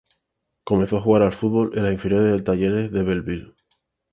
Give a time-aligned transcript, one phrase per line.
[0.63, 3.53] Comenzó a jugar al fútbol en las inferiores de Talleres de Bell Ville.